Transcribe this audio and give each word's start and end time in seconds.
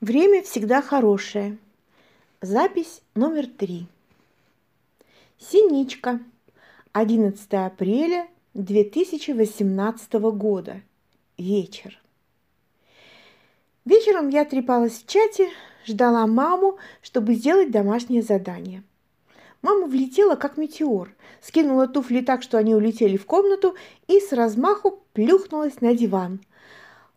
Время 0.00 0.44
всегда 0.44 0.80
хорошее. 0.80 1.58
Запись 2.40 3.02
номер 3.16 3.48
три. 3.48 3.88
Синичка. 5.38 6.20
11 6.92 7.52
апреля 7.54 8.28
2018 8.54 10.12
года. 10.36 10.82
Вечер. 11.36 12.00
Вечером 13.84 14.28
я 14.28 14.44
трепалась 14.44 15.02
в 15.02 15.06
чате, 15.08 15.48
ждала 15.84 16.28
маму, 16.28 16.78
чтобы 17.02 17.34
сделать 17.34 17.72
домашнее 17.72 18.22
задание. 18.22 18.84
Мама 19.62 19.88
влетела, 19.88 20.36
как 20.36 20.56
метеор, 20.58 21.12
скинула 21.40 21.88
туфли 21.88 22.20
так, 22.20 22.44
что 22.44 22.56
они 22.56 22.72
улетели 22.72 23.16
в 23.16 23.26
комнату 23.26 23.74
и 24.06 24.20
с 24.20 24.32
размаху 24.32 25.02
плюхнулась 25.12 25.80
на 25.80 25.92
диван. 25.92 26.38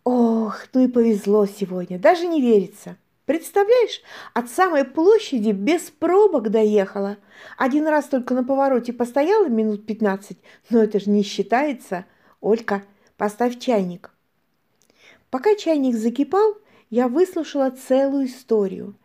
Ох, 0.04 0.68
ну 0.73 0.86
и 0.86 0.88
повезло 0.88 1.45
сегодня, 1.45 1.99
даже 1.99 2.25
не 2.25 2.41
верится. 2.41 2.98
Представляешь, 3.25 4.02
от 4.34 4.49
самой 4.49 4.84
площади 4.84 5.52
без 5.52 5.91
пробок 5.91 6.49
доехала. 6.49 7.17
Один 7.58 7.88
раз 7.88 8.05
только 8.05 8.34
на 8.34 8.44
повороте 8.44 8.94
постояла 8.94 9.48
минут 9.48 9.85
пятнадцать, 9.85 10.39
но 10.70 10.80
это 10.80 10.99
же 10.99 11.09
не 11.11 11.23
считается. 11.23 12.05
Олька, 12.41 12.84
поставь 13.17 13.59
чайник. 13.59 14.11
Пока 15.30 15.55
чайник 15.55 15.95
закипал, 15.95 16.58
я 16.89 17.08
выслушала 17.08 17.70
целую 17.70 18.25
историю. 18.25 18.95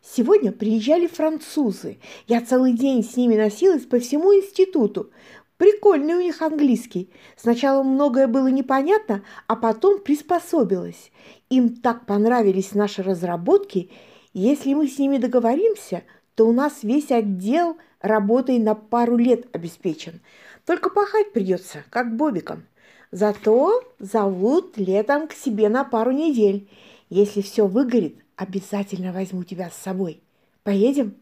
Сегодня 0.00 0.52
приезжали 0.52 1.06
французы. 1.06 1.98
Я 2.26 2.40
целый 2.42 2.72
день 2.74 3.02
с 3.02 3.16
ними 3.16 3.36
носилась 3.36 3.84
по 3.84 3.98
всему 3.98 4.34
институту. 4.34 5.10
Прикольный 5.56 6.14
у 6.14 6.20
них 6.20 6.42
английский. 6.42 7.10
Сначала 7.36 7.82
многое 7.82 8.26
было 8.26 8.48
непонятно, 8.48 9.24
а 9.46 9.56
потом 9.56 10.00
приспособилась. 10.00 11.12
Им 11.48 11.76
так 11.76 12.06
понравились 12.06 12.74
наши 12.74 13.02
разработки. 13.02 13.90
Если 14.32 14.74
мы 14.74 14.88
с 14.88 14.98
ними 14.98 15.18
договоримся, 15.18 16.02
то 16.34 16.48
у 16.48 16.52
нас 16.52 16.82
весь 16.82 17.10
отдел 17.10 17.76
работой 18.00 18.58
на 18.58 18.74
пару 18.74 19.16
лет 19.16 19.46
обеспечен. 19.54 20.20
Только 20.66 20.90
пахать 20.90 21.32
придется, 21.32 21.84
как 21.90 22.16
бобиком. 22.16 22.66
Зато 23.12 23.82
зовут 24.00 24.76
летом 24.76 25.28
к 25.28 25.32
себе 25.32 25.68
на 25.68 25.84
пару 25.84 26.10
недель. 26.10 26.68
Если 27.10 27.42
все 27.42 27.66
выгорит, 27.66 28.24
Обязательно 28.36 29.12
возьму 29.12 29.44
тебя 29.44 29.70
с 29.70 29.76
собой. 29.76 30.20
Поедем? 30.64 31.14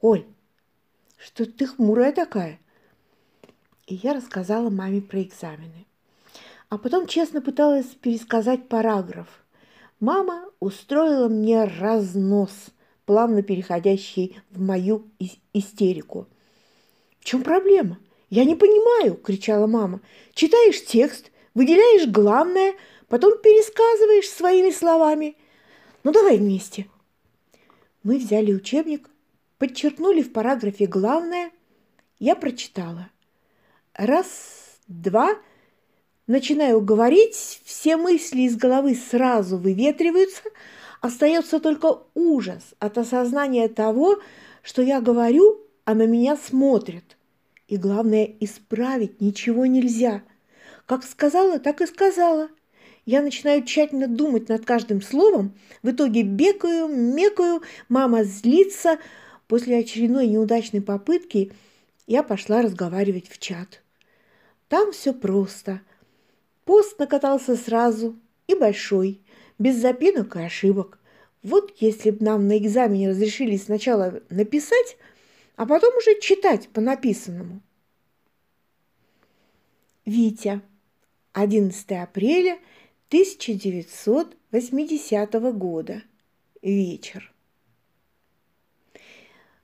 Оль, 0.00 0.24
что 1.16 1.44
ты 1.44 1.66
хмурая 1.66 2.12
такая? 2.12 2.60
И 3.86 3.94
я 3.94 4.14
рассказала 4.14 4.70
маме 4.70 5.00
про 5.00 5.22
экзамены. 5.22 5.86
А 6.68 6.78
потом 6.78 7.06
честно 7.06 7.40
пыталась 7.40 7.86
пересказать 7.86 8.68
параграф. 8.68 9.28
Мама 10.00 10.44
устроила 10.60 11.28
мне 11.28 11.64
разнос, 11.64 12.50
плавно 13.04 13.42
переходящий 13.42 14.38
в 14.50 14.60
мою 14.60 15.06
истерику. 15.52 16.26
«В 17.20 17.24
чем 17.24 17.42
проблема? 17.42 17.98
Я 18.28 18.44
не 18.44 18.54
понимаю!»– 18.54 19.14
кричала 19.24 19.66
мама. 19.66 20.00
«Читаешь 20.34 20.84
текст, 20.84 21.30
выделяешь 21.54 22.08
главное, 22.08 22.74
потом 23.08 23.38
пересказываешь 23.38 24.28
своими 24.28 24.70
словами– 24.70 25.36
ну 26.06 26.12
давай 26.12 26.38
вместе. 26.38 26.86
Мы 28.04 28.18
взяли 28.18 28.52
учебник, 28.52 29.10
подчеркнули 29.58 30.22
в 30.22 30.32
параграфе 30.32 30.86
главное. 30.86 31.50
Я 32.20 32.36
прочитала. 32.36 33.10
Раз, 33.96 34.78
два, 34.88 35.38
начинаю 36.26 36.82
говорить, 36.82 37.62
все 37.64 37.96
мысли 37.96 38.42
из 38.42 38.54
головы 38.54 38.94
сразу 38.94 39.56
выветриваются, 39.56 40.42
остается 41.00 41.60
только 41.60 42.00
ужас 42.14 42.62
от 42.78 42.98
осознания 42.98 43.68
того, 43.68 44.20
что 44.62 44.82
я 44.82 45.00
говорю, 45.00 45.62
а 45.86 45.94
на 45.94 46.06
меня 46.06 46.36
смотрят. 46.36 47.16
И 47.68 47.78
главное, 47.78 48.28
исправить 48.40 49.22
ничего 49.22 49.64
нельзя. 49.64 50.22
Как 50.84 51.02
сказала, 51.02 51.58
так 51.58 51.80
и 51.80 51.86
сказала. 51.86 52.50
Я 53.06 53.22
начинаю 53.22 53.64
тщательно 53.64 54.08
думать 54.08 54.50
над 54.50 54.66
каждым 54.66 55.00
словом, 55.00 55.54
в 55.82 55.90
итоге 55.90 56.22
бегаю, 56.22 56.88
мекаю, 56.88 57.62
мама 57.88 58.24
злится. 58.24 58.98
После 59.48 59.78
очередной 59.78 60.26
неудачной 60.26 60.82
попытки 60.82 61.52
я 62.06 62.22
пошла 62.22 62.60
разговаривать 62.60 63.30
в 63.30 63.38
чат. 63.38 63.80
Там 64.68 64.92
все 64.92 65.12
просто. 65.12 65.82
Пост 66.64 66.98
накатался 66.98 67.56
сразу 67.56 68.16
и 68.46 68.54
большой, 68.54 69.20
без 69.58 69.76
запинок 69.76 70.36
и 70.36 70.40
ошибок. 70.40 70.98
Вот 71.42 71.74
если 71.78 72.10
бы 72.10 72.24
нам 72.24 72.48
на 72.48 72.56
экзамене 72.58 73.10
разрешили 73.10 73.56
сначала 73.56 74.22
написать, 74.30 74.96
а 75.54 75.66
потом 75.66 75.96
уже 75.96 76.18
читать 76.20 76.68
по 76.68 76.80
написанному. 76.80 77.60
Витя. 80.04 80.60
11 81.32 81.92
апреля 81.92 82.58
1980 83.08 85.32
года. 85.56 86.02
Вечер. 86.62 87.32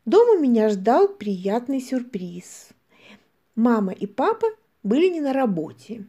Дома 0.05 0.37
меня 0.39 0.69
ждал 0.69 1.09
приятный 1.09 1.81
сюрприз. 1.81 2.69
Мама 3.55 3.93
и 3.93 4.07
папа 4.07 4.49
были 4.83 5.09
не 5.09 5.21
на 5.21 5.33
работе. 5.33 6.05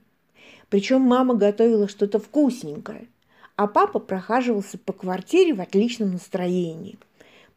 Причем 0.69 1.01
мама 1.01 1.35
готовила 1.35 1.87
что-то 1.87 2.19
вкусненькое, 2.19 3.07
а 3.55 3.67
папа 3.67 3.99
прохаживался 3.99 4.77
по 4.77 4.93
квартире 4.93 5.53
в 5.53 5.61
отличном 5.61 6.13
настроении. 6.13 6.97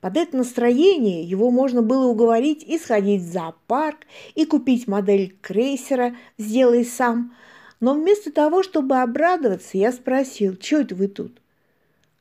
Под 0.00 0.16
это 0.16 0.36
настроение 0.36 1.22
его 1.22 1.50
можно 1.50 1.82
было 1.82 2.06
уговорить 2.06 2.62
и 2.62 2.78
сходить 2.78 3.22
в 3.22 3.32
зоопарк, 3.32 4.00
и 4.34 4.44
купить 4.44 4.86
модель 4.86 5.36
крейсера 5.40 6.14
«Сделай 6.38 6.84
сам», 6.84 7.32
но 7.80 7.94
вместо 7.94 8.32
того, 8.32 8.62
чтобы 8.62 8.96
обрадоваться, 8.96 9.76
я 9.76 9.92
спросил, 9.92 10.56
что 10.60 10.80
это 10.80 10.94
вы 10.94 11.08
тут? 11.08 11.40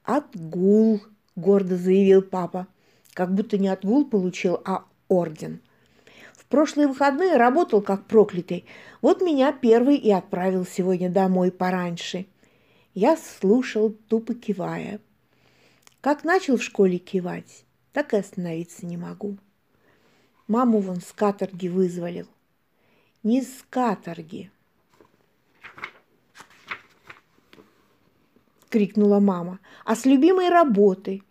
«Отгул»,– 0.03 1.01
гордо 1.35 1.77
заявил 1.77 2.21
папа. 2.21 2.67
Как 3.13 3.33
будто 3.33 3.57
не 3.57 3.69
отгул 3.69 4.05
получил, 4.05 4.59
а 4.65 4.83
орден. 5.07 5.61
Прошлые 6.55 6.87
выходные 6.87 7.35
работал 7.35 7.81
как 7.81 8.05
проклятый. 8.05 8.63
Вот 9.01 9.21
меня 9.21 9.51
первый 9.51 9.97
и 9.97 10.09
отправил 10.09 10.65
сегодня 10.65 11.09
домой 11.09 11.51
пораньше. 11.51 12.27
Я 12.93 13.17
слушал, 13.17 13.89
тупо 14.07 14.33
кивая. 14.35 15.01
Как 15.99 16.23
начал 16.23 16.55
в 16.55 16.63
школе 16.63 16.97
кивать, 16.97 17.65
так 17.91 18.13
и 18.13 18.17
остановиться 18.19 18.85
не 18.85 18.95
могу. 18.95 19.35
Маму 20.47 20.79
вон 20.79 21.01
с 21.01 21.11
каторги 21.11 21.67
вызволил. 21.67 22.27
Не 23.21 23.41
с 23.41 23.51
каторги, 23.69 24.49
крикнула 28.69 29.19
мама. 29.19 29.59
«А 29.83 29.97
с 29.97 30.05
любимой 30.05 30.47
работы? 30.47 31.21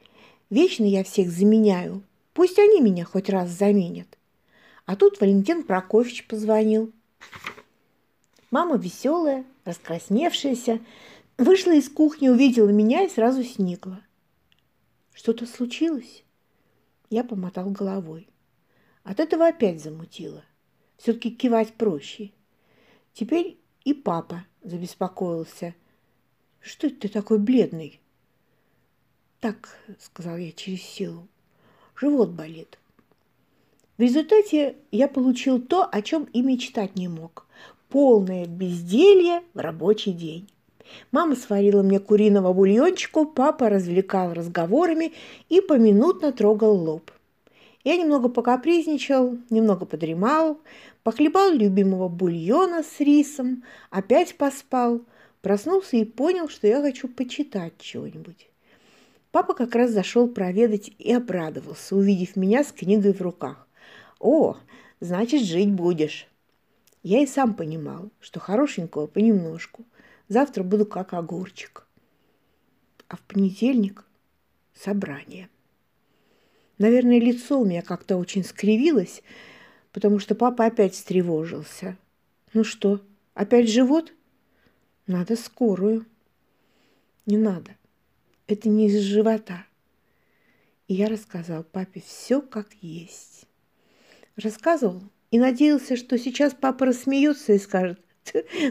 Вечно 0.50 0.84
я 0.84 1.02
всех 1.02 1.30
заменяю. 1.30 2.02
Пусть 2.34 2.58
они 2.58 2.82
меня 2.82 3.06
хоть 3.06 3.30
раз 3.30 3.48
заменят». 3.48 4.13
А 4.86 4.96
тут 4.96 5.20
Валентин 5.20 5.62
Прокофьевич 5.62 6.26
позвонил. 6.26 6.92
Мама 8.50 8.76
веселая, 8.76 9.44
раскрасневшаяся, 9.64 10.80
вышла 11.38 11.72
из 11.72 11.88
кухни, 11.88 12.28
увидела 12.28 12.68
меня 12.68 13.04
и 13.04 13.08
сразу 13.08 13.42
сникла. 13.42 14.02
«Что-то 15.12 15.46
случилось?» 15.46 16.24
Я 17.10 17.24
помотал 17.24 17.70
головой. 17.70 18.28
От 19.02 19.20
этого 19.20 19.48
опять 19.48 19.82
замутило. 19.82 20.44
Все-таки 20.96 21.30
кивать 21.30 21.74
проще. 21.74 22.32
Теперь 23.12 23.58
и 23.84 23.94
папа 23.94 24.44
забеспокоился– 24.62 25.74
что 26.64 26.86
это 26.86 27.00
ты 27.00 27.08
такой 27.10 27.38
бледный? 27.38 28.00
Так, 29.40 29.78
сказал 30.00 30.38
я 30.38 30.50
через 30.50 30.82
силу, 30.82 31.28
живот 31.94 32.30
болит. 32.30 32.78
В 33.96 34.02
результате 34.02 34.76
я 34.90 35.08
получил 35.08 35.60
то, 35.60 35.84
о 35.84 36.02
чем 36.02 36.24
и 36.32 36.42
мечтать 36.42 36.96
не 36.96 37.08
мог. 37.08 37.46
Полное 37.88 38.46
безделье 38.46 39.42
в 39.54 39.58
рабочий 39.58 40.12
день. 40.12 40.48
Мама 41.12 41.36
сварила 41.36 41.82
мне 41.82 42.00
куриного 42.00 42.52
бульончику, 42.52 43.24
папа 43.24 43.68
развлекал 43.68 44.34
разговорами 44.34 45.12
и 45.48 45.60
поминутно 45.60 46.32
трогал 46.32 46.76
лоб. 46.76 47.10
Я 47.84 47.96
немного 47.96 48.28
покапризничал, 48.28 49.38
немного 49.50 49.86
подремал, 49.86 50.58
похлебал 51.02 51.52
любимого 51.52 52.08
бульона 52.08 52.82
с 52.82 53.00
рисом, 53.00 53.62
опять 53.90 54.36
поспал– 54.36 55.00
Проснулся 55.44 55.98
и 55.98 56.06
понял, 56.06 56.48
что 56.48 56.66
я 56.66 56.80
хочу 56.80 57.06
почитать 57.06 57.74
чего-нибудь. 57.78 58.48
Папа 59.30 59.52
как 59.52 59.74
раз 59.74 59.90
зашел 59.90 60.26
проведать 60.26 60.90
и 60.98 61.12
обрадовался, 61.12 61.94
увидев 61.96 62.34
меня 62.34 62.64
с 62.64 62.72
книгой 62.72 63.12
в 63.12 63.20
руках. 63.20 63.63
«О, 64.20 64.56
значит, 65.00 65.42
жить 65.42 65.70
будешь!» 65.70 66.28
Я 67.04 67.22
и 67.22 67.26
сам 67.26 67.54
понимал, 67.54 68.10
что 68.18 68.40
хорошенького 68.40 69.06
понемножку. 69.06 69.84
Завтра 70.28 70.62
буду 70.62 70.86
как 70.86 71.12
огурчик. 71.12 71.86
А 73.08 73.16
в 73.16 73.20
понедельник 73.20 74.06
собрание. 74.72 75.50
Наверное, 76.78 77.20
лицо 77.20 77.60
у 77.60 77.66
меня 77.66 77.82
как-то 77.82 78.16
очень 78.16 78.42
скривилось, 78.42 79.22
потому 79.92 80.18
что 80.18 80.34
папа 80.34 80.64
опять 80.64 80.94
встревожился. 80.94 81.98
Ну 82.54 82.64
что, 82.64 83.02
опять 83.34 83.70
живот? 83.70 84.14
Надо 85.06 85.36
скорую. 85.36 86.06
Не 87.26 87.36
надо. 87.36 87.76
Это 88.46 88.70
не 88.70 88.88
из 88.88 88.98
живота. 89.02 89.66
И 90.88 90.94
я 90.94 91.08
рассказал 91.08 91.64
папе 91.64 92.00
все 92.00 92.40
как 92.40 92.72
есть. 92.80 93.46
Рассказывал 94.36 95.02
и 95.30 95.38
надеялся, 95.38 95.96
что 95.96 96.18
сейчас 96.18 96.54
папа 96.54 96.86
рассмеется 96.86 97.52
и 97.52 97.58
скажет, 97.58 98.00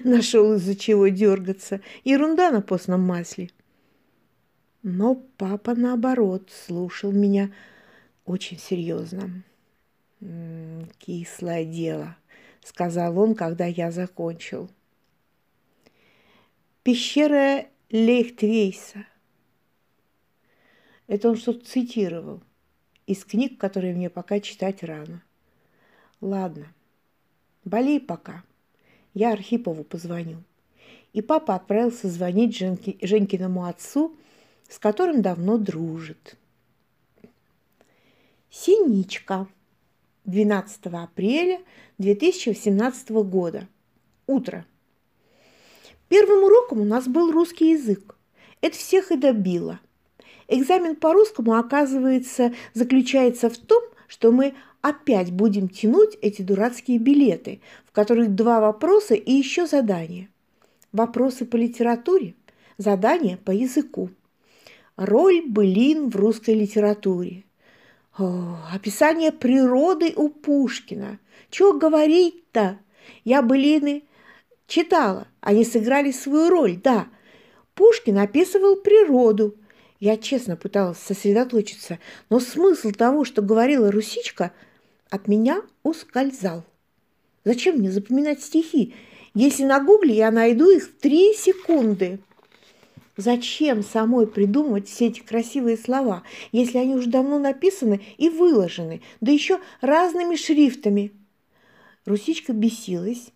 нашел 0.03 0.53
из-за 0.55 0.75
чего 0.75 1.07
дергаться. 1.07 1.81
Ерунда 2.03 2.51
на 2.51 2.61
постном 2.61 3.01
масле. 3.01 3.49
Но 4.81 5.15
папа, 5.15 5.75
наоборот, 5.75 6.51
слушал 6.51 7.11
меня 7.11 7.51
очень 8.25 8.59
серьезно. 8.59 9.43
«Кислое 10.99 11.65
дело»,— 11.65 12.17
сказал 12.63 13.17
он, 13.19 13.35
когда 13.35 13.65
я 13.65 13.91
закончил. 13.91 14.69
«Пещера 16.83 17.65
Лейхтвейса». 17.89 19.05
Это 21.07 21.29
он 21.29 21.37
что-то 21.37 21.65
цитировал 21.65 22.41
из 23.05 23.25
книг, 23.25 23.59
которые 23.59 23.93
мне 23.93 24.09
пока 24.09 24.39
читать 24.39 24.83
рано. 24.83 25.21
Ладно, 26.23 26.67
болей 27.65 27.99
пока. 27.99 28.45
Я 29.13 29.33
Архипову 29.33 29.83
позвоню. 29.83 30.37
И 31.11 31.21
папа 31.21 31.55
отправился 31.55 32.07
звонить 32.07 32.55
Женьки, 32.55 32.97
Женькиному 33.01 33.65
отцу, 33.65 34.15
с 34.69 34.79
которым 34.79 35.21
давно 35.21 35.57
дружит. 35.57 36.37
Синичка. 38.49 39.47
12 40.23 40.85
апреля 40.93 41.59
2018 41.97 43.09
года. 43.09 43.67
Утро. 44.25 44.65
Первым 46.07 46.45
уроком 46.45 46.79
у 46.79 46.85
нас 46.85 47.05
был 47.05 47.33
русский 47.33 47.71
язык. 47.71 48.15
Это 48.61 48.77
всех 48.77 49.11
и 49.11 49.17
добило. 49.17 49.81
Экзамен 50.47 50.95
по 50.95 51.11
русскому, 51.11 51.55
оказывается, 51.55 52.53
заключается 52.73 53.49
в 53.49 53.57
том, 53.57 53.83
что 54.07 54.31
мы 54.31 54.53
опять 54.83 55.31
будем 55.31 55.67
тянуть 55.67 56.15
эти 56.21 56.43
дурацкие 56.43 56.99
билеты, 56.99 57.61
в 57.87 57.91
которых 57.91 58.35
два 58.35 58.59
вопроса 58.59 59.15
и 59.15 59.31
еще 59.31 59.65
задание. 59.65 60.29
Вопросы 60.91 61.45
по 61.45 61.55
литературе, 61.55 62.35
задание 62.77 63.37
по 63.37 63.49
языку. 63.49 64.11
Роль 64.95 65.41
былин 65.47 66.11
в 66.11 66.15
русской 66.15 66.53
литературе– 66.53 67.45
о, 68.17 68.57
описание 68.71 69.31
природы 69.31 70.13
у 70.15 70.29
Пушкина. 70.29 71.19
Чего 71.49 71.73
говорить-то? 71.73 72.77
Я 73.23 73.41
былины 73.41 74.03
читала, 74.67 75.27
они 75.41 75.65
сыграли 75.65 76.11
свою 76.11 76.49
роль, 76.49 76.77
да. 76.77 77.07
Пушкин 77.73 78.19
описывал 78.19 78.75
природу. 78.75 79.55
Я 79.99 80.17
честно 80.17 80.55
пыталась 80.55 80.99
сосредоточиться, 80.99 81.97
но 82.29 82.39
смысл 82.39 82.91
того, 82.91 83.25
что 83.25 83.41
говорила 83.41 83.91
Русичка, 83.91 84.51
от 85.13 85.27
меня 85.27 85.61
ускользал. 85.83 86.63
Зачем 87.45 87.75
мне 87.75 87.91
запоминать 87.91 88.41
стихи, 88.41 88.95
если 89.35 89.63
на 89.63 89.79
гугле 89.79 90.15
я 90.15 90.31
найду 90.31 90.71
их 90.71 90.85
в 90.85 90.99
три 90.99 91.35
секунды? 91.35 92.19
Зачем 93.15 93.83
самой 93.83 94.25
придумывать 94.25 94.87
все 94.89 95.09
эти 95.09 95.19
красивые 95.19 95.77
слова, 95.77 96.23
если 96.51 96.79
они 96.79 96.95
уже 96.95 97.11
давно 97.11 97.37
написаны 97.37 98.01
и 98.17 98.27
выложены, 98.29 99.01
да 99.21 99.31
еще 99.31 99.59
разными 99.81 100.35
шрифтами? 100.35 101.11
Русичка 102.05 102.51
бесилась. 102.51 103.27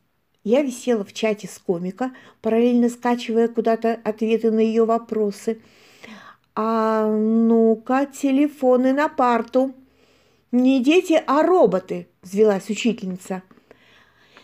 Я 0.44 0.64
висела 0.64 1.06
в 1.06 1.14
чате 1.14 1.48
с 1.48 1.60
комика, 1.60 2.12
параллельно 2.42 2.90
скачивая 2.90 3.50
куда-то 3.50 4.00
ответы 4.04 4.50
на 4.50 4.62
ее 4.62 4.86
вопросы. 4.86 5.62
«А 6.56 7.06
ну-ка, 7.06 8.08
телефоны 8.08 8.94
на 8.94 9.10
парту!» 9.10 9.76
«Не 10.52 10.82
дети, 10.82 11.22
а 11.28 11.44
роботы!»– 11.44 12.08
взвелась 12.22 12.70
учительница. 12.70 13.44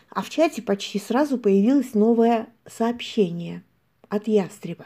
А 0.09 0.21
в 0.21 0.29
чате 0.29 0.61
почти 0.61 1.00
сразу 1.00 1.38
появилось 1.38 1.94
новое 1.94 2.47
сообщение 2.67 3.63
от 4.09 4.27
ястреба. 4.27 4.85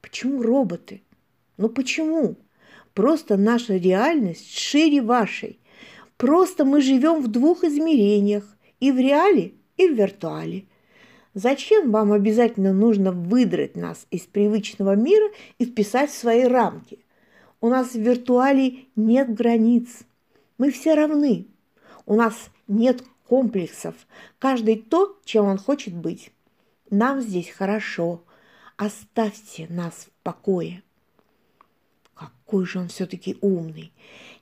Почему 0.00 0.42
роботы? 0.42 1.02
Ну 1.56 1.68
почему? 1.68 2.36
Просто 2.94 3.36
наша 3.36 3.76
реальность 3.76 4.56
шире 4.56 5.00
вашей. 5.00 5.58
Просто 6.18 6.64
мы 6.64 6.82
живем 6.82 7.22
в 7.22 7.28
двух 7.28 7.64
измерениях, 7.64 8.44
и 8.78 8.92
в 8.92 8.98
реале, 8.98 9.54
и 9.76 9.88
в 9.88 9.94
виртуале. 9.94 10.66
Зачем 11.34 11.90
вам 11.90 12.12
обязательно 12.12 12.72
нужно 12.72 13.12
выдрать 13.12 13.76
нас 13.76 14.06
из 14.10 14.22
привычного 14.22 14.94
мира 14.94 15.30
и 15.58 15.64
вписать 15.64 16.10
в 16.10 16.18
свои 16.18 16.44
рамки? 16.44 16.98
У 17.62 17.68
нас 17.68 17.92
в 17.92 18.00
виртуале 18.00 18.86
нет 18.96 19.32
границ. 19.32 20.00
Мы 20.58 20.72
все 20.72 20.94
равны. 20.94 21.46
У 22.06 22.16
нас 22.16 22.50
нет 22.66 23.04
комплексов. 23.28 23.94
Каждый 24.40 24.76
то, 24.76 25.16
чем 25.24 25.46
он 25.46 25.58
хочет 25.58 25.94
быть. 25.94 26.32
Нам 26.90 27.20
здесь 27.22 27.48
хорошо 27.48 28.22
оставьте 28.76 29.68
нас 29.70 29.94
в 29.94 30.10
покое. 30.24 30.82
Какой 32.14 32.66
же 32.66 32.80
он 32.80 32.88
все-таки 32.88 33.38
умный. 33.40 33.92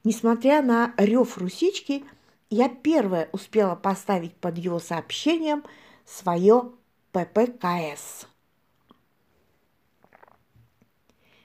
Несмотря 0.02 0.62
на 0.62 0.94
рев 0.96 1.36
русички, 1.36 2.02
я 2.48 2.70
первая 2.70 3.28
успела 3.32 3.74
поставить 3.74 4.34
под 4.34 4.56
его 4.56 4.78
сообщением 4.78 5.62
свое 6.06 6.72
ППКС. 7.12 8.26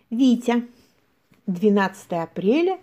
Витя, 0.10 0.70
12 1.48 2.12
апреля 2.14 2.80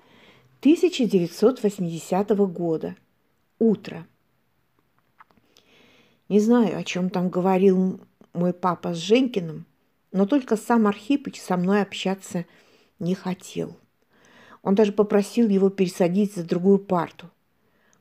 1980 0.61 2.29
года. 2.53 2.95
Утро. 3.59 4.07
Не 6.29 6.39
знаю, 6.39 6.79
о 6.79 6.85
чем 6.85 7.11
там 7.11 7.29
говорил 7.29 8.01
мой 8.33 8.53
папа 8.53 8.95
с 8.95 8.99
Женькиным, 8.99 9.67
но 10.13 10.27
только 10.27 10.57
сам 10.57 10.87
Архипыч 10.87 11.41
со 11.41 11.57
мной 11.57 11.83
общаться 11.83 12.47
не 13.01 13.17
хотел. 13.17 13.77
Он 14.63 14.77
даже 14.77 14.93
попросил 14.93 15.49
его 15.49 15.69
пересадить 15.69 16.37
за 16.37 16.45
другую 16.45 16.79
парту. 16.79 17.31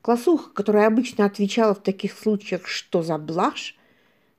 Классуха, 0.03 0.51
которая 0.51 0.85
обычно 0.85 1.25
отвечала 1.25 1.73
в 1.73 1.81
таких 1.81 2.13
случаях 2.13 2.67
«что 2.67 3.01
за 3.01 3.17
блажь?», 3.17 3.75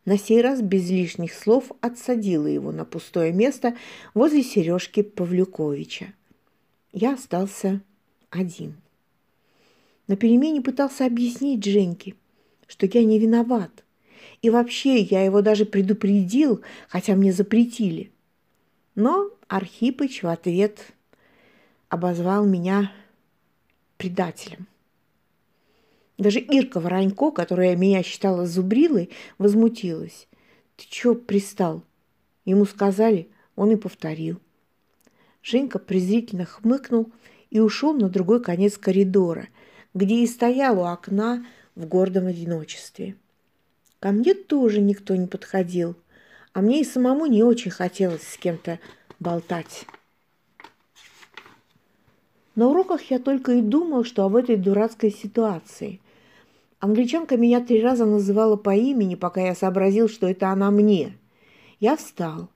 на 0.05 0.19
сей 0.19 0.41
раз 0.41 0.61
без 0.61 0.91
лишних 0.91 1.33
слов 1.33 1.71
отсадила 1.81 2.47
его 2.47 2.73
на 2.73 2.85
пустое 2.85 3.33
место 3.33 3.77
возле 4.15 4.43
Сережки 4.43 5.03
Павлюковича. 5.03 6.13
Я 6.93 7.15
остался 7.15 7.81
один. 8.31 8.77
На 10.09 10.17
перемене 10.17 10.61
пытался 10.61 11.07
объяснить 11.07 11.65
Женьке, 11.65 12.15
что 12.67 12.87
я 12.87 13.05
не 13.05 13.19
виноват, 13.19 13.85
и 14.43 14.51
вообще 14.51 15.01
я 15.01 15.25
его 15.25 15.41
даже 15.41 15.65
предупредил, 15.65 16.63
хотя 16.89 17.15
мне 17.15 17.33
запретили. 17.33 18.11
Но 18.95 19.31
Архипыч 19.53 20.23
в 20.23 20.29
ответ 20.29 20.93
обозвал 21.89 22.47
меня 22.47 22.91
предателем. 23.99 24.67
Даже 26.19 26.41
Ирка 26.41 26.81
Воронько, 26.81 27.31
которая 27.31 27.77
меня 27.77 28.03
считала 28.03 28.47
зубрилой, 28.47 29.11
возмутилась. 29.39 30.29
«Ты 30.77 30.85
чё 30.89 31.15
пристал?» 31.15 31.83
Ему 32.45 32.65
сказали, 32.65 33.29
он 33.57 33.71
и 33.71 33.77
повторил. 33.77 34.41
Женька 35.43 35.79
презрительно 35.79 36.45
хмыкнул 36.45 37.11
и 37.51 37.61
ушел 37.61 37.95
на 37.95 38.09
другой 38.09 38.43
конец 38.43 38.79
коридора, 38.79 39.49
где 39.95 40.23
и 40.23 40.27
стоял 40.27 40.79
у 40.79 40.85
окна 40.85 41.47
в 41.75 41.87
гордом 41.87 42.27
одиночестве. 42.27 43.17
Ко 44.01 44.11
мне 44.11 44.35
тоже 44.35 44.81
никто 44.81 45.15
не 45.15 45.27
подходил, 45.27 45.97
а 46.53 46.61
мне 46.61 46.81
и 46.81 46.85
самому 46.85 47.27
не 47.27 47.43
очень 47.43 47.71
хотелось 47.71 48.27
с 48.27 48.37
кем-то 48.37 48.81
болтать. 49.21 49.87
На 52.55 52.69
уроках 52.69 53.11
я 53.11 53.19
только 53.19 53.53
и 53.53 53.63
думал, 53.63 54.05
что 54.05 54.25
об 54.25 54.37
этой 54.37 54.57
дурацкой 54.57 55.11
ситуации. 55.11 56.01
Англичанка 56.81 57.37
меня 57.37 57.65
три 57.65 57.81
раза 57.83 58.05
называла 58.05 58.57
по 58.57 58.75
имени, 58.75 59.15
пока 59.15 59.41
я 59.41 59.55
сообразил, 59.55 60.09
что 60.09 60.29
это 60.29 60.49
она 60.49 60.71
мне. 60.71 61.17
Я 61.81 61.97
встал. 61.97 62.49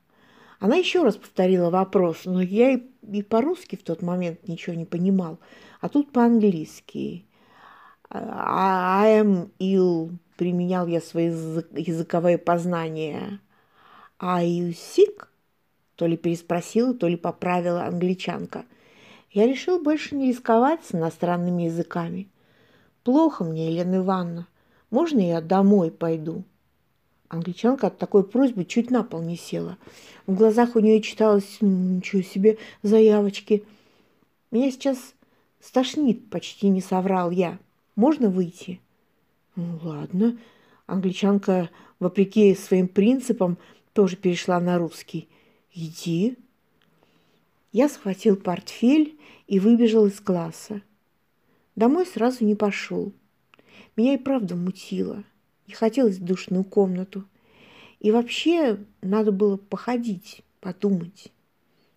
Она 0.59 0.77
еще 0.77 1.03
раз 1.03 1.17
повторила 1.17 1.71
вопрос, 1.71 2.23
но 2.25 2.41
я 2.43 2.73
и, 2.73 2.83
и 3.11 3.23
по-русски 3.23 3.77
в 3.77 3.83
тот 3.83 4.03
момент 4.03 4.49
ничего 4.49 4.75
не 4.75 4.85
понимал, 4.85 5.39
а 5.81 5.89
тут 5.89 6.13
по-английски. 6.13 7.25
I 8.11 9.23
am 9.23 9.51
ill 9.59 10.11
применял 10.37 10.87
я 10.87 11.01
свои 11.01 11.27
языковые 11.27 12.39
познания. 12.39 13.41
Are 14.19 14.45
you 14.45 14.71
sick? 14.71 15.27
То 15.97 16.07
ли 16.07 16.17
переспросила, 16.17 16.95
то 16.95 17.09
ли 17.09 17.17
поправила 17.17 17.85
англичанка. 17.85 18.65
Я 19.37 19.47
решил 19.47 19.79
больше 19.79 20.15
не 20.15 20.29
рисковать 20.29 20.83
с 20.83 20.95
иностранными 20.95 21.65
языками. 21.65 22.27
Плохо 23.05 23.45
мне, 23.45 23.71
Елена 23.71 23.97
Ивановна. 23.97 24.47
Можно 24.89 25.21
я 25.21 25.43
домой 25.43 25.91
пойду? 25.91 26.43
Англичанка 27.29 27.89
от 27.89 27.99
такой 27.99 28.25
просьбы 28.25 28.65
чуть 28.65 28.91
на 28.91 29.03
пол 29.03 29.21
не 29.21 29.37
села. 29.37 29.77
В 30.27 30.35
глазах 30.35 30.75
у 30.75 30.79
нее 30.79 31.03
читалось 31.03 31.59
«Ничего 31.61 32.23
себе, 32.23 32.57
заявочки!» 32.83 33.63
«Меня 34.51 34.71
сейчас 34.71 34.97
стошнит»,— 35.61 36.31
почти 36.31 36.71
не 36.71 36.81
соврал 36.81 37.31
я. 37.31 37.59
«Можно 37.95 38.31
выйти?» 38.31 38.81
«Ну, 39.55 39.79
ладно». 39.83 40.39
Англичанка, 40.87 41.69
вопреки 42.01 42.55
своим 42.55 42.89
принципам, 42.89 43.59
тоже 43.93 44.17
перешла 44.17 44.59
на 44.61 44.79
русский. 44.79 45.29
«Иди». 45.75 46.39
Я 47.77 47.91
схватил 47.91 48.37
портфель 48.37 49.19
и 49.47 49.61
выбежал 49.61 50.07
из 50.07 50.19
класса. 50.19 50.81
Домой 51.75 52.07
сразу 52.07 52.43
не 52.43 52.55
пошел. 52.55 53.13
Меня 53.97 54.15
и 54.15 54.17
правда 54.17 54.57
мутило– 54.57 55.23
не 55.67 55.75
хотелось 55.75 56.17
в 56.17 56.25
душную 56.25 56.65
комнату. 56.65 57.27
И 58.01 58.11
вообще 58.11 58.79
надо 59.03 59.31
было 59.31 59.59
походить, 59.59 60.41
подумать. 60.61 61.31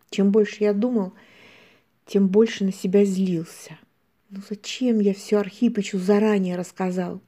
Чем 0.10 0.32
больше 0.32 0.66
я 0.66 0.74
думал, 0.74 1.14
тем 2.06 2.28
больше 2.28 2.66
на 2.66 2.74
себя 2.74 3.06
злился. 3.06 3.78
Ну 4.32 4.42
зачем 4.50 5.00
я 5.00 5.14
все 5.14 5.38
Архипычу 5.38 5.98
заранее 5.98 6.58
рассказал? 6.58 7.22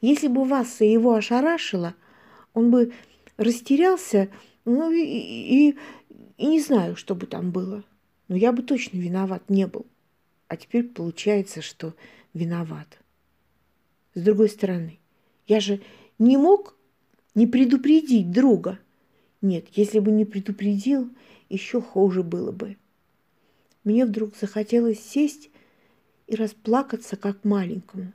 Если 0.00 0.28
бы 0.28 0.44
вас 0.44 0.80
и 0.80 0.92
его 0.92 1.14
ошарашило, 1.14 1.96
он 2.54 2.70
бы 2.70 2.92
растерялся, 3.36 4.28
ну 4.64 4.92
и, 4.92 5.00
и, 5.00 5.76
и 6.40 6.46
не 6.46 6.58
знаю, 6.58 6.96
что 6.96 7.14
бы 7.14 7.26
там 7.26 7.50
было. 7.50 7.84
Но 8.28 8.34
я 8.34 8.52
бы 8.52 8.62
точно 8.62 8.96
виноват 8.96 9.50
не 9.50 9.66
был. 9.66 9.84
А 10.48 10.56
теперь 10.56 10.84
получается, 10.84 11.60
что 11.60 11.94
виноват. 12.32 12.98
С 14.14 14.22
другой 14.22 14.48
стороны, 14.48 14.98
я 15.46 15.60
же 15.60 15.82
не 16.18 16.38
мог 16.38 16.78
не 17.34 17.46
предупредить 17.46 18.30
друга. 18.30 18.78
Нет, 19.42 19.66
если 19.72 19.98
бы 19.98 20.10
не 20.10 20.24
предупредил, 20.24 21.10
еще 21.50 21.82
хуже 21.82 22.22
было 22.22 22.52
бы. 22.52 22.78
Мне 23.84 24.06
вдруг 24.06 24.34
захотелось 24.34 25.00
сесть 25.00 25.50
и 26.26 26.36
расплакаться, 26.36 27.16
как 27.16 27.44
маленькому. 27.44 28.14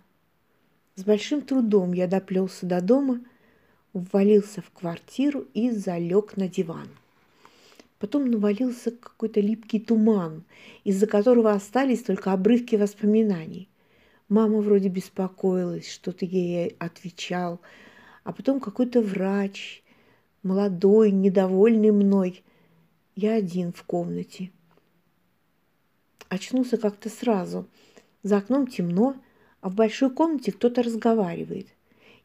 С 0.96 1.04
большим 1.04 1.44
трудом 1.44 1.94
я 1.94 2.08
доплелся 2.08 2.66
до 2.66 2.82
дома, 2.82 3.24
ввалился 3.94 4.64
в 4.64 4.72
квартиру 4.72 5.46
и 5.54 5.70
залег 5.70 6.38
на 6.38 6.48
диван. 6.48 6.90
Потом 8.00 8.30
навалился 8.30 8.92
какой-то 8.92 9.40
липкий 9.40 9.80
туман, 9.80 10.44
из-за 10.84 11.08
которого 11.08 11.52
остались 11.52 12.04
только 12.04 12.34
обрывки 12.34 12.76
воспоминаний. 12.76 13.70
Мама 14.28 14.60
вроде 14.60 14.90
беспокоилась, 14.90 15.90
что-то 15.90 16.26
ей 16.26 16.76
отвечал, 16.80 17.62
а 18.24 18.34
потом 18.34 18.60
какой-то 18.60 19.02
врач, 19.02 19.84
молодой, 20.44 21.12
недовольный 21.12 21.92
мной. 21.92 22.44
Я 23.16 23.36
один 23.36 23.72
в 23.72 23.84
комнате. 23.84 24.52
Очнулся 26.28 26.78
как-то 26.78 27.10
сразу. 27.10 27.68
За 28.24 28.38
окном 28.38 28.66
темно, 28.66 29.16
а 29.62 29.70
в 29.70 29.76
большой 29.76 30.10
комнате 30.10 30.52
кто-то 30.52 30.82
разговаривает. 30.82 31.68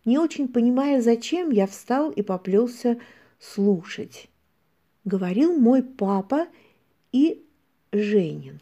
Не 0.06 0.18
очень 0.18 0.48
понимая, 0.48 1.02
зачем, 1.02 1.50
я 1.50 1.66
встал 1.66 2.10
и 2.10 2.22
поплелся 2.22 2.98
слушать. 3.38 4.29
Говорил 5.10 5.58
мой 5.58 5.82
папа 5.82 6.46
и 7.10 7.44
Женин. 7.90 8.60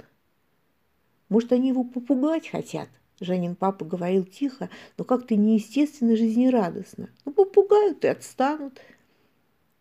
Может, 1.28 1.52
они 1.52 1.68
его 1.68 1.84
попугать 1.84 2.48
хотят? 2.48 2.88
Женин 3.20 3.54
папа 3.54 3.84
говорил 3.84 4.24
тихо, 4.24 4.70
но 4.96 5.04
как-то 5.04 5.36
неестественно 5.36 6.16
жизнерадостно. 6.16 7.10
Ну, 7.26 7.32
попугают 7.32 8.02
и 8.06 8.08
отстанут. 8.08 8.80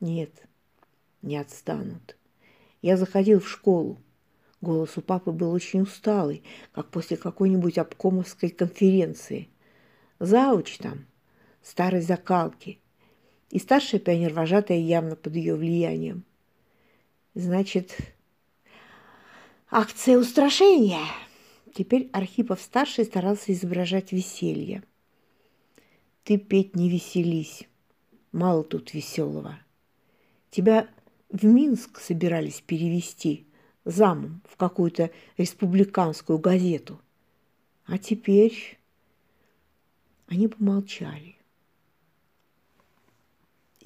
Нет, 0.02 0.46
не 1.22 1.38
отстанут. 1.38 2.18
Я 2.82 2.98
заходил 2.98 3.40
в 3.40 3.48
школу. 3.48 3.98
Голос 4.60 4.98
у 4.98 5.02
папы 5.02 5.32
был 5.32 5.54
очень 5.54 5.84
усталый, 5.84 6.44
как 6.74 6.90
после 6.90 7.16
какой-нибудь 7.16 7.78
обкомовской 7.78 8.50
конференции. 8.50 9.48
Зауч 10.20 10.80
там, 10.80 11.06
старой 11.62 12.02
закалки. 12.02 12.82
И 13.52 13.58
старшая 13.58 14.02
пионер-вожатая 14.02 14.80
явно 14.80 15.16
под 15.16 15.38
ее 15.38 15.56
влиянием. 15.56 16.26
Значит, 17.38 17.96
акция 19.70 20.18
устрашения– 20.18 21.06
Теперь 21.78 22.10
Архипов-старший 22.12 23.06
старался 23.06 23.54
изображать 23.54 24.12
веселье. 24.12 24.82
«Ты 26.24 26.40
петь 26.40 26.76
не 26.76 26.90
веселись. 26.90 27.68
Мало 28.32 28.64
тут 28.64 28.96
веселого. 28.96 29.60
Тебя 30.50 30.90
в 31.30 31.46
Минск 31.46 32.00
собирались 32.00 32.62
перевести 32.62 33.46
замом 33.86 34.42
в 34.50 34.58
какую-то 34.58 35.12
республиканскую 35.38 36.40
газету. 36.40 37.00
А 37.86 38.00
теперь...» 38.00 38.80
Они 40.26 40.48
помолчали. 40.48 41.36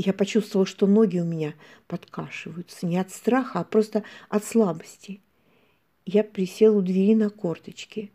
Я 0.04 0.14
почувствовала, 0.14 0.66
что 0.66 0.88
ноги 0.88 1.20
у 1.20 1.26
меня 1.26 1.54
подкашиваются 1.88 2.86
не 2.88 2.98
от 2.98 3.12
страха, 3.12 3.60
а 3.60 3.64
просто 3.64 4.04
от 4.30 4.44
слабости– 4.44 5.22
я 6.06 6.24
присел 6.24 6.78
у 6.78 6.82
двери 6.82 7.16
на 7.16 7.30
корточки. 7.30 8.12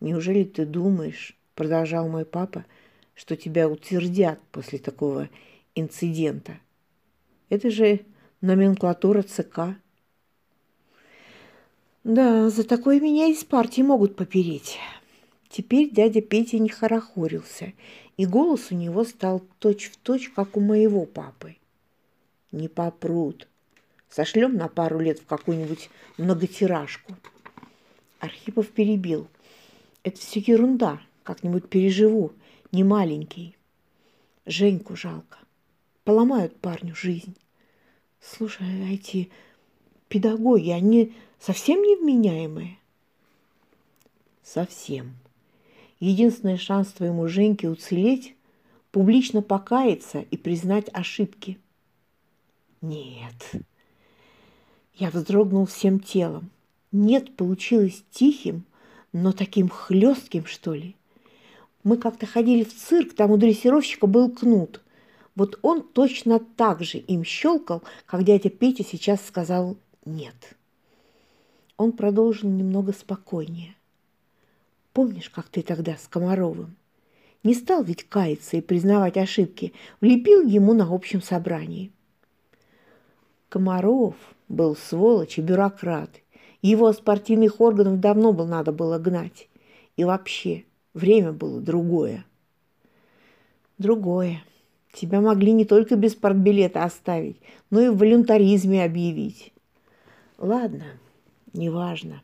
«Неужели 0.00 0.44
ты 0.44 0.66
думаешь,— 0.66 1.36
продолжал 1.54 2.08
мой 2.08 2.24
папа,— 2.24 2.66
что 3.14 3.36
тебя 3.36 3.68
утвердят 3.68 4.40
после 4.50 4.78
такого 4.78 5.30
инцидента? 5.74 6.58
Это 7.48 7.70
же 7.70 8.00
номенклатура 8.40 9.22
ЦК». 9.22 9.76
Да, 12.02 12.50
за 12.50 12.64
такое 12.64 13.00
меня 13.00 13.28
из 13.28 13.44
партии 13.44 13.80
могут 13.80 14.14
попереть. 14.16 14.78
Теперь 15.54 15.88
дядя 15.88 16.20
Петя 16.20 16.58
не 16.58 16.68
хорохорился, 16.68 17.74
и 18.16 18.26
голос 18.26 18.72
у 18.72 18.74
него 18.74 19.04
стал 19.04 19.40
точь-в-точь, 19.60 20.24
точь, 20.24 20.32
как 20.34 20.56
у 20.56 20.60
моего 20.60 21.06
папы. 21.06 21.54
Не 22.50 22.66
попрут, 22.66 23.46
Сошлем 24.10 24.56
на 24.56 24.66
пару 24.66 24.98
лет 24.98 25.20
в 25.20 25.26
какую-нибудь 25.26 25.90
многотиражку. 26.18 27.14
Архипов 28.18 28.68
перебил. 28.70 29.28
Это 30.02 30.18
все 30.18 30.40
ерунда. 30.40 31.00
Как-нибудь 31.22 31.68
переживу. 31.68 32.32
Не 32.72 32.82
маленький. 32.82 33.56
Женьку 34.46 34.96
жалко. 34.96 35.38
Поломают 36.02 36.56
парню 36.56 36.96
жизнь. 36.96 37.36
Слушай, 38.20 38.66
а 38.66 38.92
эти 38.92 39.30
педагоги, 40.08 40.70
они 40.70 41.14
совсем 41.38 41.80
невменяемые? 41.80 42.76
Совсем. 44.42 45.14
Единственный 46.04 46.58
шанс 46.58 46.88
твоему 46.88 47.28
Женьке 47.28 47.66
уцелеть– 47.66 48.34
публично 48.90 49.40
покаяться 49.40 50.20
и 50.20 50.36
признать 50.36 50.90
ошибки. 50.92 51.58
Нет, 52.82 53.52
я 54.96 55.08
вздрогнул 55.08 55.64
всем 55.64 56.00
телом. 56.00 56.50
Нет, 56.92 57.34
получилось 57.34 58.04
тихим, 58.10 58.64
но 59.14 59.32
таким 59.32 59.70
хлестким, 59.70 60.44
что 60.44 60.74
ли. 60.74 60.94
Мы 61.84 61.96
как-то 61.96 62.26
ходили 62.26 62.64
в 62.64 62.74
цирк, 62.74 63.14
там 63.14 63.30
у 63.30 63.38
дрессировщика 63.38 64.06
был 64.06 64.30
кнут. 64.30 64.82
Вот 65.34 65.58
он 65.62 65.82
точно 65.82 66.38
так 66.38 66.84
же 66.84 66.98
им 66.98 67.24
щелкал, 67.24 67.82
как 68.04 68.24
дядя 68.24 68.50
Петя 68.50 68.84
сейчас 68.84 69.24
сказал 69.26 69.78
«нет». 70.04 70.54
Он 71.78 71.92
продолжил 71.92 72.50
немного 72.50 72.92
спокойнее. 72.92 73.74
«Помнишь, 74.94 75.28
как 75.28 75.48
ты 75.48 75.60
тогда 75.60 75.96
с 75.98 76.08
Комаровым? 76.08 76.76
Не 77.42 77.52
стал 77.52 77.84
ведь 77.84 78.04
каяться 78.04 78.56
и 78.56 78.62
признавать 78.62 79.18
ошибки, 79.18 79.74
влепил 80.00 80.46
ему 80.46 80.72
на 80.72 80.92
общем 80.92 81.20
собрании. 81.20 81.92
Комаров 83.50 84.14
был 84.48 84.74
сволочь 84.74 85.38
и 85.38 85.42
бюрократ. 85.42 86.10
Его 86.62 86.92
с 86.92 86.96
партийных 86.96 87.60
органов 87.60 88.00
давно 88.00 88.32
было 88.32 88.46
надо 88.46 88.72
было 88.72 88.98
гнать. 88.98 89.48
И 89.96 90.04
вообще, 90.04 90.64
время 90.94 91.32
было 91.32 91.60
другое. 91.60 92.24
Другое. 93.76 94.42
Тебя 94.92 95.20
могли 95.20 95.52
не 95.52 95.64
только 95.64 95.96
без 95.96 96.14
партбилета 96.14 96.84
оставить, 96.84 97.36
но 97.68 97.80
и 97.80 97.88
в 97.88 97.98
волюнтаризме 97.98 98.84
объявить. 98.84 99.52
Ладно, 100.38 100.84
неважно. 101.52 102.22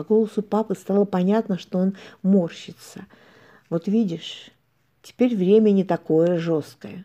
По 0.00 0.04
голосу 0.04 0.40
папы 0.40 0.74
стало 0.76 1.04
понятно, 1.04 1.58
что 1.58 1.76
он 1.76 1.94
морщится. 2.22 3.04
Вот 3.68 3.86
видишь, 3.86 4.50
теперь 5.02 5.36
время 5.36 5.72
не 5.72 5.84
такое 5.84 6.38
жесткое. 6.38 7.04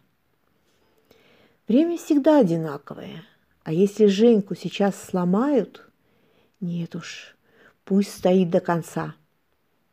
Время 1.68 1.98
всегда 1.98 2.40
одинаковое– 2.40 3.26
А 3.66 3.74
если 3.74 4.06
Женьку 4.06 4.56
сейчас 4.56 4.96
сломают? 4.96 5.86
Нет 6.62 6.96
уж, 6.96 7.36
пусть 7.84 8.16
стоит 8.16 8.50
до 8.50 8.62
конца. 8.62 9.16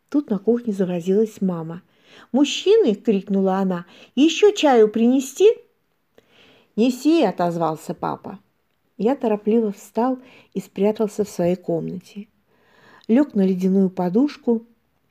Тут 0.08 0.30
на 0.30 0.38
кухне 0.38 0.72
завозилась 0.72 1.40
мама. 1.40 1.82
«Мужчины!»– 2.30 2.94
крикнула 3.04 3.56
она. 3.56 3.84
«Еще 4.14 4.54
чаю 4.54 4.88
принести?» 4.88 5.50
«Неси!»– 6.76 7.24
отозвался 7.24 7.94
папа. 7.94 8.38
Я 8.96 9.16
торопливо 9.16 9.72
встал 9.72 10.20
и 10.54 10.60
спрятался 10.60 11.24
в 11.24 11.28
своей 11.28 11.56
комнате. 11.56 12.28
Лег 13.08 13.34
на 13.34 13.44
ледяную 13.46 13.90
подушку 13.90 14.64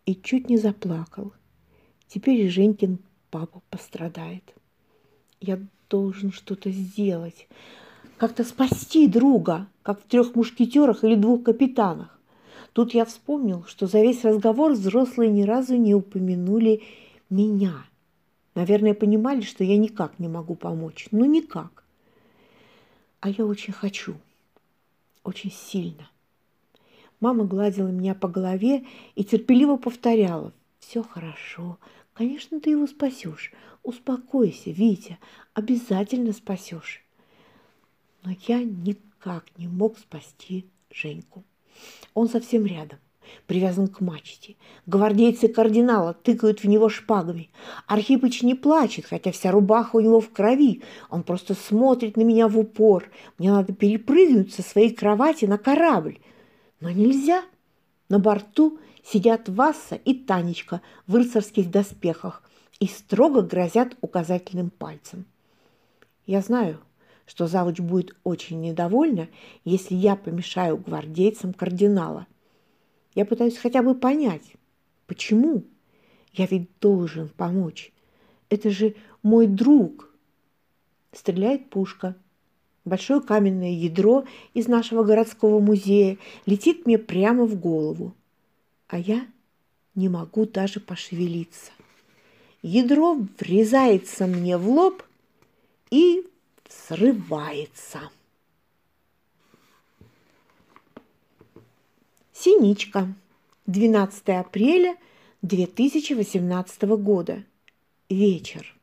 и 0.05 0.15
чуть 0.15 0.50
не 0.50 0.57
заплакал. 0.57 1.33
Теперь 2.07 2.48
Женькин 2.50 3.00
папа 3.29 3.62
пострадает. 3.69 4.43
Я 5.39 5.60
должен 5.89 6.31
что-то 6.31 6.71
сделать, 6.71 7.48
как-то 8.17 8.43
спасти 8.43 9.07
друга, 9.07 9.67
как 9.83 10.01
в 10.01 10.07
трех 10.07 10.36
мушкетерах 10.36 11.03
или 11.03 11.15
двух 11.15 11.43
капитанах. 11.43 12.19
Тут 12.74 12.93
я 12.93 13.03
вспомнил, 13.03 13.65
что 13.65 13.88
за 13.88 14.01
весь 14.01 14.24
разговор 14.24 14.71
взрослые 14.71 15.29
ни 15.29 15.43
разу 15.43 15.75
не 15.75 15.93
упомянули 15.93 16.83
меня. 17.29 17.86
Наверное, 18.55 18.93
понимали, 18.93 19.41
что 19.41 19.63
я 19.63 19.77
никак 19.77 20.19
не 20.19 20.27
могу 20.27 20.55
помочь. 20.55 21.07
Ну, 21.12 21.25
никак. 21.25 21.83
А 23.19 23.29
я 23.29 23.45
очень 23.45 23.74
хочу. 23.74 24.15
Очень 25.24 25.51
сильно. 25.51 26.10
Мама 27.21 27.45
гладила 27.45 27.89
меня 27.89 28.15
по 28.15 28.27
голове 28.27 28.83
и 29.15 29.23
терпеливо 29.23 29.77
повторяла. 29.77 30.53
«Все 30.79 31.03
хорошо. 31.03 31.77
Конечно, 32.13 32.59
ты 32.59 32.71
его 32.71 32.87
спасешь. 32.87 33.53
Успокойся, 33.83 34.71
Витя. 34.71 35.19
Обязательно 35.53 36.33
спасешь». 36.33 37.05
Но 38.23 38.31
я 38.47 38.63
никак 38.63 39.45
не 39.57 39.67
мог 39.67 39.99
спасти 39.99 40.65
Женьку. 40.91 41.43
Он 42.15 42.27
совсем 42.27 42.65
рядом, 42.65 42.97
привязан 43.45 43.87
к 43.87 44.01
мачте. 44.01 44.55
Гвардейцы 44.87 45.47
кардинала 45.47 46.15
тыкают 46.15 46.63
в 46.63 46.67
него 46.67 46.89
шпагами. 46.89 47.51
Архипыч 47.87 48.41
не 48.41 48.55
плачет, 48.55 49.05
хотя 49.05 49.31
вся 49.31 49.51
рубаха 49.51 49.95
у 49.95 49.99
него 49.99 50.21
в 50.21 50.31
крови. 50.31 50.81
Он 51.09 51.21
просто 51.21 51.53
смотрит 51.53 52.17
на 52.17 52.21
меня 52.21 52.47
в 52.47 52.57
упор. 52.57 53.09
Мне 53.37 53.51
надо 53.51 53.73
перепрыгнуть 53.73 54.53
со 54.53 54.63
своей 54.63 54.93
кровати 54.93 55.45
на 55.45 55.59
корабль. 55.59 56.19
Но 56.81 56.89
нельзя. 56.89 57.45
На 58.09 58.19
борту 58.19 58.79
сидят 59.03 59.47
Васса 59.47 59.95
и 59.95 60.13
Танечка 60.13 60.81
в 61.07 61.15
рыцарских 61.15 61.71
доспехах 61.71 62.43
и 62.79 62.88
строго 62.88 63.41
грозят 63.41 63.95
указательным 64.01 64.69
пальцем. 64.69 65.25
Я 66.25 66.41
знаю, 66.41 66.79
что 67.25 67.47
завуч 67.47 67.79
будет 67.79 68.15
очень 68.23 68.59
недовольна, 68.59 69.29
если 69.63 69.95
я 69.95 70.15
помешаю 70.15 70.77
гвардейцам 70.77 71.53
кардинала. 71.53 72.27
Я 73.15 73.25
пытаюсь 73.25 73.57
хотя 73.57 73.83
бы 73.83 73.95
понять, 73.95 74.53
почему. 75.07 75.63
Я 76.33 76.47
ведь 76.47 76.69
должен 76.79 77.29
помочь. 77.29 77.93
Это 78.50 78.69
же 78.69 78.95
мой 79.21 79.47
друг. 79.47 80.09
Стреляет 81.13 81.69
пушка. 81.69 82.15
Большое 82.83 83.21
каменное 83.21 83.71
ядро 83.71 84.25
из 84.53 84.67
нашего 84.67 85.03
городского 85.03 85.59
музея 85.59 86.17
летит 86.45 86.85
мне 86.85 86.97
прямо 86.97 87.45
в 87.45 87.59
голову. 87.59 88.13
А 88.88 88.97
я 88.97 89.25
не 89.93 90.09
могу 90.09 90.45
даже 90.45 90.79
пошевелиться. 90.79 91.71
Ядро 92.63 93.19
врезается 93.39 94.25
мне 94.25 94.57
в 94.57 94.67
лоб 94.67 95.03
и 95.91 96.25
срывается. 96.67 98.00
Синичка. 102.33 103.13
12 103.67 104.29
апреля 104.29 104.97
2018 105.43 106.82
года. 106.97 107.43
Вечер. 108.10 108.75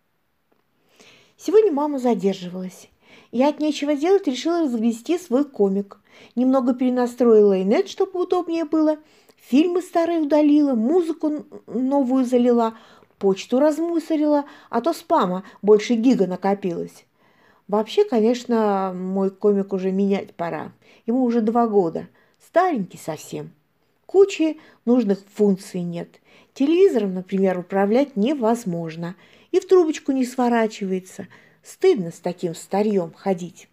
Сегодня 1.37 1.73
мама 1.73 1.99
задерживалась. 1.99 2.89
Я 3.31 3.49
от 3.49 3.61
нечего 3.61 3.95
делать 3.95 4.27
решила 4.27 4.63
разгрести 4.63 5.19
свой 5.19 5.45
комик. 5.45 5.99
Немного 6.35 6.75
перенастроила 6.75 7.61
инет, 7.61 7.89
чтобы 7.89 8.23
удобнее 8.23 8.65
было. 8.65 8.99
Фильмы 9.37 9.83
старые 9.83 10.21
удалила, 10.21 10.75
музыку 10.75 11.45
новую 11.67 12.25
залила, 12.25 12.75
почту 13.19 13.59
размусорила, 13.59 14.45
а 14.71 14.81
то 14.81 14.93
спама 14.93 15.45
больше 15.63 15.95
гига 15.95 16.27
накопилось. 16.27 17.05
Вообще, 17.69 18.05
конечно, 18.05 18.95
мой 18.95 19.31
комик 19.31 19.75
уже 19.75 19.93
менять 19.93 20.35
пора. 20.35 20.73
Ему 21.07 21.25
уже 21.25 21.43
два 21.43 21.67
года. 21.67 22.09
Старенький 22.45 22.99
совсем. 22.99 23.51
Кучи 24.07 24.59
нужных 24.87 25.19
функций 25.35 25.83
нет. 25.83 26.09
Телевизором, 26.55 27.13
например, 27.13 27.59
управлять 27.59 28.17
невозможно. 28.17 29.17
И 29.51 29.61
в 29.61 29.69
трубочку 29.69 30.13
не 30.13 30.25
сворачивается. 30.25 31.29
Стыдно 31.69 32.11
с 32.11 32.19
таким 32.19 32.55
старьем 32.55 33.13
ходить. 33.13 33.69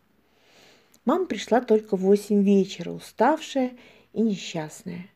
Мама 1.05 1.27
пришла 1.27 1.61
только 1.61 1.95
в 1.95 2.01
восемь 2.01 2.43
вечера, 2.43 2.91
уставшая 2.91 3.71
и 4.11 4.19
несчастная. 4.19 5.07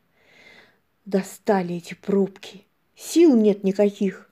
Достали 1.04 1.74
эти 1.76 1.92
пробки. 1.92 2.62
Сил 2.96 3.36
нет 3.36 3.64
никаких. 3.64 4.30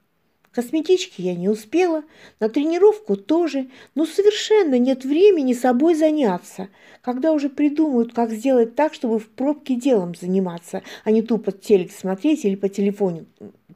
Косметички 0.50 1.20
я 1.20 1.34
не 1.34 1.50
успела, 1.50 2.04
на 2.40 2.48
тренировку 2.48 3.16
тоже, 3.16 3.68
но 3.94 4.06
совершенно 4.06 4.78
нет 4.78 5.04
времени 5.04 5.52
собой 5.52 5.94
заняться, 5.94 6.70
когда 7.02 7.32
уже 7.32 7.50
придумают, 7.50 8.14
как 8.14 8.30
сделать 8.30 8.74
так, 8.74 8.94
чтобы 8.94 9.18
в 9.18 9.28
пробке 9.28 9.74
делом 9.74 10.14
заниматься, 10.14 10.82
а 11.04 11.10
не 11.10 11.20
тупо 11.20 11.52
телек 11.52 11.92
смотреть 11.92 12.46
или 12.46 12.54
по 12.54 12.70
телефону, 12.70 13.26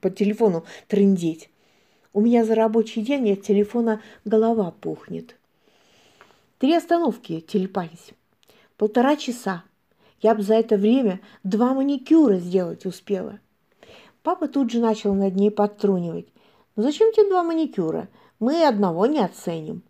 по 0.00 0.08
телефону 0.08 0.64
трындеть. 0.88 1.50
У 2.14 2.20
меня 2.20 2.44
за 2.44 2.54
рабочий 2.54 3.00
день 3.00 3.32
от 3.32 3.42
телефона 3.42 4.02
голова 4.26 4.70
пухнет. 4.70 5.36
Три 6.58 6.74
остановки 6.74 7.40
телепались. 7.40 8.10
Полтора 8.76 9.16
часа. 9.16 9.64
Я 10.20 10.34
бы 10.34 10.42
за 10.42 10.54
это 10.54 10.76
время 10.76 11.20
два 11.42 11.72
маникюра 11.72 12.36
сделать 12.36 12.84
успела. 12.84 13.40
Папа 14.22 14.46
тут 14.46 14.70
же 14.70 14.78
начал 14.78 15.14
над 15.14 15.34
ней 15.34 15.50
подтрунивать. 15.50 16.26
«Ну 16.76 16.82
зачем 16.82 17.12
тебе 17.12 17.28
два 17.28 17.42
маникюра? 17.42 18.08
Мы 18.38 18.66
одного 18.66 19.06
не 19.06 19.18
оценим». 19.18 19.82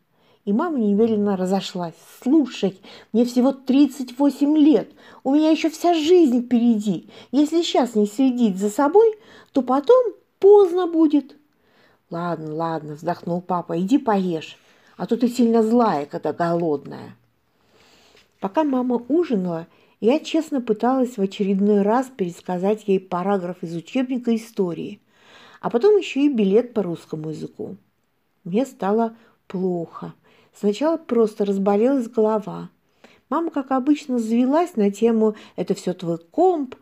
И 0.44 0.52
мама 0.52 0.78
немедленно 0.78 1.36
разошлась. 1.36 1.94
«Слушай, 2.22 2.80
мне 3.12 3.24
всего 3.24 3.52
38 3.52 4.56
лет, 4.56 4.90
у 5.24 5.34
меня 5.34 5.50
еще 5.50 5.70
вся 5.70 5.92
жизнь 5.94 6.44
впереди. 6.44 7.08
Если 7.32 7.62
сейчас 7.62 7.94
не 7.94 8.06
следить 8.06 8.58
за 8.58 8.70
собой, 8.70 9.12
то 9.52 9.62
потом 9.62 10.14
поздно 10.38 10.86
будет». 10.86 11.36
«Ладно, 12.12 12.54
ладно»,– 12.54 12.94
вздохнул 12.94 13.40
папа,– 13.40 13.76
«иди 13.80 13.98
поешь, 13.98 14.56
а 14.96 15.06
то 15.06 15.16
ты 15.16 15.28
сильно 15.28 15.64
злая, 15.64 16.06
когда 16.06 16.32
голодная». 16.32 17.16
Пока 18.38 18.62
мама 18.62 19.02
ужинала, 19.08 19.66
я 19.98 20.20
честно 20.20 20.60
пыталась 20.60 21.16
в 21.16 21.20
очередной 21.20 21.82
раз 21.82 22.06
пересказать 22.14 22.86
ей 22.86 23.00
параграф 23.00 23.62
из 23.62 23.74
учебника 23.74 24.36
истории– 24.36 25.00
а 25.62 25.70
потом 25.70 25.96
еще 25.96 26.26
и 26.26 26.28
билет 26.28 26.74
по 26.74 26.82
русскому 26.82 27.30
языку. 27.30 27.76
Мне 28.42 28.66
стало 28.66 29.16
плохо. 29.46 30.12
Сначала 30.52 30.96
просто 30.96 31.44
разболелась 31.44 32.08
голова. 32.08 32.68
Мама, 33.30 33.50
как 33.50 33.70
обычно, 33.70 34.18
завелась 34.18 34.74
на 34.74 34.90
тему 34.90 35.36
«это 35.54 35.74
все 35.74 35.94
твой 35.94 36.18
комп», 36.18 36.74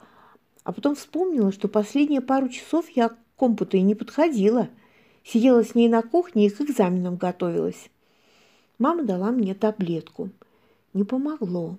а 0.64 0.72
потом 0.72 0.94
вспомнила, 0.94 1.52
что 1.52 1.68
последние 1.68 2.22
пару 2.22 2.48
часов 2.48 2.88
я 2.88 3.10
к 3.10 3.18
компу-то 3.36 3.76
и 3.76 3.82
не 3.82 3.94
подходила. 3.94 4.68
Сидела 5.30 5.62
с 5.64 5.74
ней 5.74 5.88
на 5.88 6.02
кухне 6.02 6.46
и 6.46 6.50
к 6.50 6.60
экзаменам 6.60 7.16
готовилась. 7.16 7.90
Мама 8.78 9.04
дала 9.04 9.30
мне 9.30 9.54
таблетку. 9.54 10.30
Не 10.92 11.04
помогло. 11.04 11.78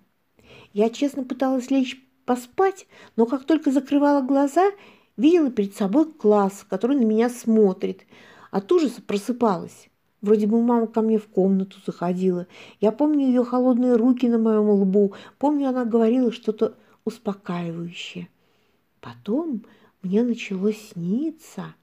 Я 0.73 0.89
честно 0.89 1.23
пыталась 1.23 1.69
лечь 1.69 2.01
поспать, 2.25 2.87
но 3.15 3.25
как 3.25 3.45
только 3.45 3.71
закрывала 3.71 4.21
глаза, 4.21 4.71
Видела 5.17 5.51
перед 5.51 5.75
собой 5.75 6.11
класс, 6.11 6.65
который 6.69 6.95
на 6.95 7.03
меня 7.03 7.29
смотрит. 7.29 8.05
От 8.49 8.71
ужаса 8.71 9.01
просыпалась. 9.01 9.89
Вроде 10.21 10.47
бы 10.47 10.61
мама 10.61 10.87
ко 10.87 11.01
мне 11.01 11.17
в 11.17 11.27
комнату 11.27 11.77
заходила. 11.85 12.47
Я 12.79 12.91
помню 12.91 13.27
ее 13.27 13.43
холодные 13.43 13.95
руки 13.95 14.27
на 14.27 14.37
моем 14.37 14.69
лбу. 14.69 15.13
Помню, 15.37 15.69
она 15.69 15.85
говорила 15.85 16.31
что-то 16.31 16.75
успокаивающее. 17.05 18.29
Потом 18.99 19.63
мне 20.01 20.23
начало 20.23 20.73
сниться, 20.73 21.75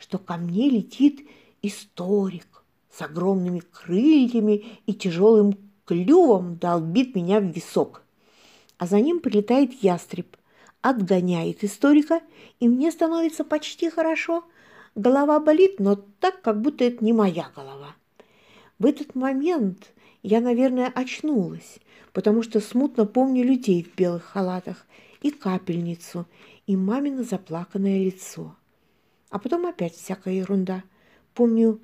что 0.00 0.18
ко 0.18 0.36
мне 0.36 0.68
летит 0.68 1.28
историк 1.62 2.64
с 2.90 3.00
огромными 3.02 3.60
крыльями 3.60 4.64
и 4.86 4.94
тяжелым 4.94 5.54
клювом 5.84 6.56
долбит 6.56 7.14
меня 7.14 7.38
в 7.38 7.44
висок. 7.44 8.02
А 8.78 8.86
за 8.86 9.00
ним 9.00 9.20
прилетает 9.20 9.72
ястреб 9.82 10.36
отгоняет 10.82 11.62
историка, 11.64 12.20
и 12.58 12.68
мне 12.68 12.90
становится 12.90 13.44
почти 13.44 13.90
хорошо. 13.90 14.44
Голова 14.94 15.38
болит, 15.40 15.78
но 15.78 15.96
так, 15.96 16.42
как 16.42 16.60
будто 16.60 16.84
это 16.84 17.04
не 17.04 17.12
моя 17.12 17.50
голова. 17.54 17.94
В 18.78 18.86
этот 18.86 19.14
момент 19.14 19.92
я, 20.22 20.40
наверное, 20.40 20.88
очнулась, 20.88 21.78
потому 22.12 22.42
что 22.42 22.60
смутно 22.60 23.06
помню 23.06 23.44
людей 23.44 23.84
в 23.84 23.94
белых 23.94 24.24
халатах 24.24 24.86
и 25.22 25.30
капельницу, 25.30 26.26
и 26.66 26.76
мамино 26.76 27.22
заплаканное 27.22 28.04
лицо. 28.04 28.56
А 29.30 29.38
потом 29.38 29.66
опять 29.66 29.94
всякая 29.94 30.34
ерунда. 30.34 30.82
Помню, 31.34 31.80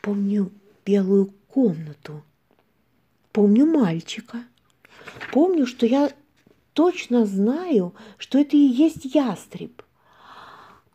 помню 0.00 0.52
белую 0.86 1.32
комнату. 1.48 2.22
Помню 3.32 3.66
мальчика. 3.66 4.44
Помню, 5.32 5.66
что 5.66 5.86
я 5.86 6.12
точно 6.72 7.26
знаю, 7.26 7.94
что 8.16 8.38
это 8.38 8.56
и 8.56 8.60
есть 8.60 9.04
ястреб. 9.14 9.82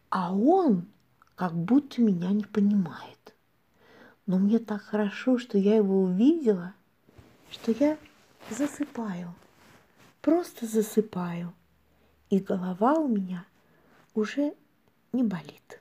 А 0.09 0.33
он 0.33 0.87
как 1.35 1.53
будто 1.53 2.01
меня 2.01 2.29
не 2.29 2.43
понимает. 2.43 3.35
Но 4.25 4.37
мне 4.37 4.59
так 4.59 4.81
хорошо, 4.81 5.37
что 5.37 5.57
я 5.57 5.75
его 5.75 6.03
увидела, 6.03 6.73
что 7.51 7.71
я 7.71 7.97
засыпаю, 8.49 9.33
просто 10.21 10.65
засыпаю, 10.65 11.53
и 12.29 12.39
голова 12.39 12.93
у 12.95 13.07
меня 13.07 13.45
уже 14.13 14.53
не 15.13 15.23
болит. 15.23 15.78